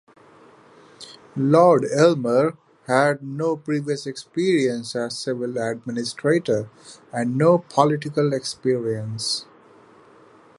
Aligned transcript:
Lord 1.37 1.85
Aylmer 1.95 2.57
had 2.87 3.21
no 3.21 3.55
previous 3.55 4.07
experience 4.07 4.95
as 4.95 5.13
a 5.13 5.15
civil 5.15 5.59
administrator 5.59 6.71
and 7.13 7.37
no 7.37 7.59
political 7.59 8.33
experience. 8.33 9.45